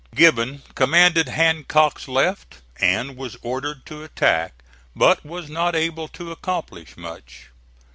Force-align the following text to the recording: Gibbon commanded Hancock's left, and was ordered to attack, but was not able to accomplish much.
Gibbon 0.15 0.63
commanded 0.73 1.27
Hancock's 1.29 2.07
left, 2.07 2.61
and 2.79 3.15
was 3.15 3.37
ordered 3.43 3.85
to 3.85 4.03
attack, 4.03 4.63
but 4.95 5.23
was 5.23 5.47
not 5.47 5.75
able 5.75 6.07
to 6.07 6.31
accomplish 6.31 6.97
much. 6.97 7.49